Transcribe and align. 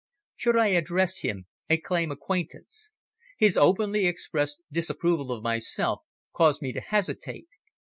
Should 0.35 0.57
I 0.57 0.69
address 0.69 1.19
him 1.19 1.45
and 1.69 1.83
claim 1.83 2.09
acquaintance? 2.09 2.91
His 3.37 3.55
openly 3.55 4.07
expressed 4.07 4.63
disapproval 4.71 5.31
of 5.31 5.43
myself 5.43 6.01
caused 6.33 6.59
me 6.63 6.73
to 6.73 6.81
hesitate. 6.81 7.49